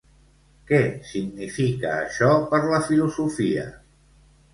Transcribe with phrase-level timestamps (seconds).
[0.69, 0.77] Què
[1.09, 3.67] significa això per la filosofia?